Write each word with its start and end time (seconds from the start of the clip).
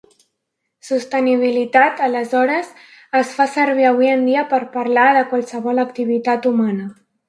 Sostenibilitat 0.87 2.01
aleshores, 2.07 2.73
es 3.21 3.37
fa 3.37 3.49
servir 3.59 3.89
avui 3.93 4.13
en 4.17 4.27
dia 4.33 4.49
per 4.57 4.65
parlar 4.81 5.09
de 5.23 5.27
qualsevol 5.33 5.89
activitat 5.89 6.55
humana. 6.55 6.95